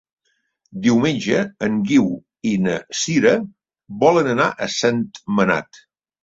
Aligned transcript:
Diumenge 0.85 1.43
en 1.67 1.75
Guiu 1.89 2.07
i 2.53 2.53
na 2.69 2.77
Sira 3.01 3.35
volen 4.07 4.31
anar 4.33 4.49
a 4.55 4.71
Sentmenat. 4.79 5.81